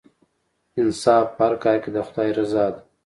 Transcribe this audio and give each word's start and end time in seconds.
انصاف 0.79 1.25
په 1.35 1.41
هر 1.45 1.53
کار 1.63 1.77
کې 1.83 1.89
د 1.95 1.97
خدای 2.07 2.29
رضا 2.39 2.65
ده. 2.73 2.79